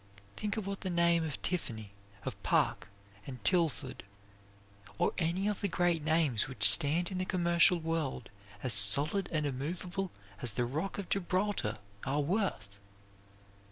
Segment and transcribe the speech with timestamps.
[0.35, 1.91] Think of what the name of Tiffany,
[2.25, 2.87] of Park
[3.27, 4.03] and Tilford,
[4.97, 8.29] or any of the great names which stand in the commercial world
[8.63, 10.09] as solid and immovable
[10.41, 12.79] as the rock of Gibraltar, are worth!